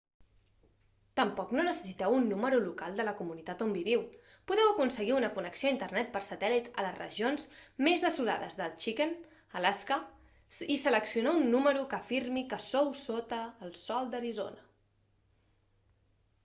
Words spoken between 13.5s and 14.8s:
el sol d'arizona